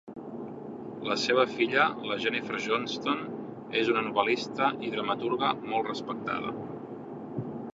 [1.09, 3.21] La seva filla, la Jennifer Johnston,
[3.83, 6.55] és una novel·lista i dramaturga molt respectada.